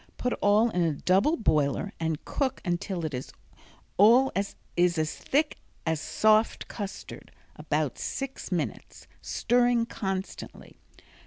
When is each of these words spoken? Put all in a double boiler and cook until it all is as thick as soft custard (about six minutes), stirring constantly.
Put 0.17 0.33
all 0.41 0.71
in 0.71 0.81
a 0.81 0.93
double 0.95 1.37
boiler 1.37 1.93
and 1.99 2.25
cook 2.25 2.59
until 2.65 3.05
it 3.05 3.31
all 3.97 4.31
is 4.35 4.55
as 4.97 5.15
thick 5.15 5.57
as 5.85 6.01
soft 6.01 6.67
custard 6.67 7.31
(about 7.55 7.99
six 7.99 8.51
minutes), 8.51 9.05
stirring 9.21 9.85
constantly. 9.85 10.79